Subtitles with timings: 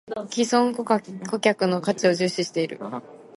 [0.15, 2.79] ① 既存顧客の価値を重視している